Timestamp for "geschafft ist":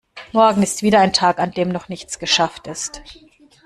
2.17-3.03